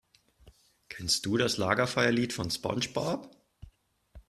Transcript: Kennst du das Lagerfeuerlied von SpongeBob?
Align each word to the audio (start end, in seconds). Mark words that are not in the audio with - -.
Kennst 0.89 1.27
du 1.27 1.37
das 1.37 1.57
Lagerfeuerlied 1.57 2.33
von 2.33 2.49
SpongeBob? 2.49 3.29